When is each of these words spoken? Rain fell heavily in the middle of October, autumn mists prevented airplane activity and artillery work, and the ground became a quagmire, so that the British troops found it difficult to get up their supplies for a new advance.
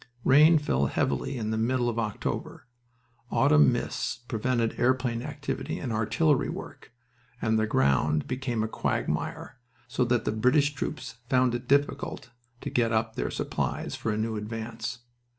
Rain 0.25 0.57
fell 0.57 0.87
heavily 0.87 1.37
in 1.37 1.51
the 1.51 1.59
middle 1.59 1.87
of 1.87 1.99
October, 1.99 2.65
autumn 3.29 3.71
mists 3.71 4.21
prevented 4.27 4.79
airplane 4.79 5.21
activity 5.21 5.77
and 5.77 5.93
artillery 5.93 6.49
work, 6.49 6.91
and 7.39 7.59
the 7.59 7.67
ground 7.67 8.25
became 8.27 8.63
a 8.63 8.67
quagmire, 8.67 9.59
so 9.87 10.03
that 10.03 10.25
the 10.25 10.31
British 10.31 10.73
troops 10.73 11.17
found 11.29 11.53
it 11.53 11.67
difficult 11.67 12.31
to 12.61 12.71
get 12.71 12.91
up 12.91 13.15
their 13.15 13.29
supplies 13.29 13.95
for 13.95 14.11
a 14.11 14.17
new 14.17 14.35
advance. 14.37 15.03